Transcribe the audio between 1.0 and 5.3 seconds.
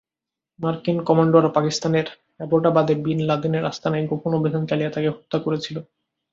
কমান্ডোরা পাকিস্তানের অ্যাবোটাবাদে বিন লাদেনের আস্তানায় গোপন অভিযান চালিয়ে তাঁকে